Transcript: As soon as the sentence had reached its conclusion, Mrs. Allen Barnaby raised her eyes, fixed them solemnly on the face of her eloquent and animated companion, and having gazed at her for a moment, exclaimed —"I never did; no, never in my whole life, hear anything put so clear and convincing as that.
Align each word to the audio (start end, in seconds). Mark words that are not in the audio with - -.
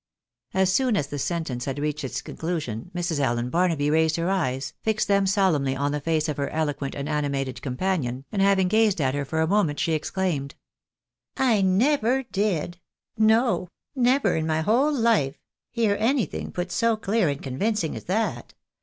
As 0.55 0.73
soon 0.73 0.97
as 0.97 1.05
the 1.05 1.19
sentence 1.19 1.65
had 1.65 1.77
reached 1.77 2.03
its 2.03 2.23
conclusion, 2.23 2.89
Mrs. 2.95 3.19
Allen 3.19 3.51
Barnaby 3.51 3.91
raised 3.91 4.15
her 4.15 4.31
eyes, 4.31 4.73
fixed 4.81 5.07
them 5.07 5.27
solemnly 5.27 5.75
on 5.75 5.91
the 5.91 6.01
face 6.01 6.27
of 6.27 6.37
her 6.37 6.49
eloquent 6.49 6.95
and 6.95 7.07
animated 7.07 7.61
companion, 7.61 8.25
and 8.31 8.41
having 8.41 8.67
gazed 8.67 8.99
at 8.99 9.13
her 9.13 9.23
for 9.23 9.41
a 9.41 9.47
moment, 9.47 9.87
exclaimed 9.87 10.55
—"I 11.53 11.61
never 11.61 12.23
did; 12.23 12.79
no, 13.15 13.67
never 13.95 14.35
in 14.35 14.47
my 14.47 14.61
whole 14.61 14.91
life, 14.91 15.37
hear 15.69 15.95
anything 15.99 16.51
put 16.51 16.71
so 16.71 16.97
clear 16.97 17.29
and 17.29 17.39
convincing 17.43 17.95
as 17.95 18.05
that. 18.05 18.55